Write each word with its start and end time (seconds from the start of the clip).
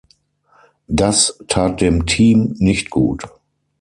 Das 0.87 1.37
tat 1.47 1.79
dem 1.79 2.07
Team 2.07 2.55
nicht 2.57 2.89
gut. 2.89 3.25